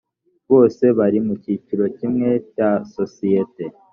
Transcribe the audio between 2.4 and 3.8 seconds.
cya sosiyete